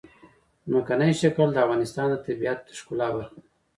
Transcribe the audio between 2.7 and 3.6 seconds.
ښکلا برخه ده.